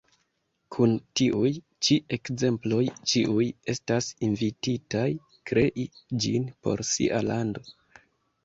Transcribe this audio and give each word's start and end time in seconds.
Kun 0.75 0.93
tiuj 1.19 1.51
ĉi 1.87 1.97
ekzemploj 2.17 2.81
ĉiuj 3.11 3.45
estas 3.75 4.09
invititaj 4.29 5.07
krei 5.53 5.87
ĝin 6.25 6.49
por 6.65 6.85
sia 6.95 7.21
lando. 7.31 7.67